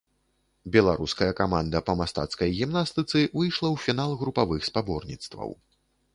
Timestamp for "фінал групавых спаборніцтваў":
3.85-5.57